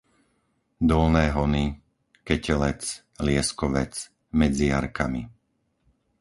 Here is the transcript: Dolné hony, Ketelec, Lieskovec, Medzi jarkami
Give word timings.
Dolné 0.89 1.23
hony, 1.35 1.63
Ketelec, 2.25 2.81
Lieskovec, 3.25 3.93
Medzi 4.39 4.65
jarkami 4.73 5.21